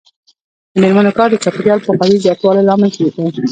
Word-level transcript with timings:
د 0.71 0.73
میرمنو 0.81 1.15
کار 1.17 1.27
د 1.31 1.35
چاپیریال 1.43 1.79
پوهاوي 1.85 2.17
زیاتولو 2.25 2.65
لامل 2.67 2.91
دی. 2.97 3.05